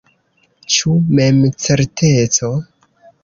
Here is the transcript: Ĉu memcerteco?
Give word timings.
Ĉu 0.75 0.93
memcerteco? 1.19 2.49